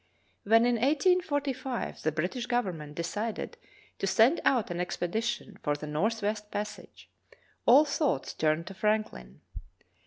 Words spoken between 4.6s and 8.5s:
an expedition for the northwest passage, all thoughts